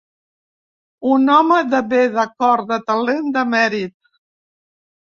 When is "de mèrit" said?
3.39-3.99